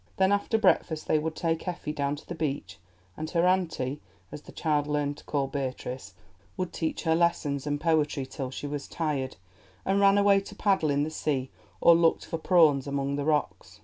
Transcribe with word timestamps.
Then 0.17 0.31
after 0.31 0.57
breakfast 0.57 1.07
they 1.07 1.19
would 1.19 1.35
take 1.35 1.67
Effie 1.67 1.93
down 1.93 2.15
to 2.15 2.25
the 2.27 2.33
beach, 2.33 2.79
and 3.15 3.29
her 3.29 3.45
"auntie," 3.45 4.01
as 4.31 4.41
the 4.41 4.51
child 4.51 4.87
learned 4.87 5.17
to 5.17 5.23
call 5.25 5.45
Beatrice, 5.45 6.15
would 6.57 6.73
teach 6.73 7.03
her 7.03 7.13
lessons 7.13 7.67
and 7.67 7.79
poetry 7.79 8.25
till 8.25 8.49
she 8.49 8.65
was 8.65 8.87
tired, 8.87 9.35
and 9.85 9.99
ran 10.01 10.17
away 10.17 10.39
to 10.39 10.55
paddle 10.55 10.89
in 10.89 11.03
the 11.03 11.11
sea 11.11 11.51
or 11.81 11.93
look 11.95 12.23
for 12.23 12.39
prawns 12.39 12.87
among 12.87 13.15
the 13.15 13.25
rocks. 13.25 13.79